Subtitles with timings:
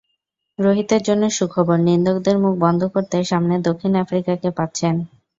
[0.59, 4.95] রোহিতের জন্য সুখবর, নিন্দুকদের মুখ বন্ধ করতে সামনে দক্ষিণ আফ্রিকাকে পাচ্ছেন।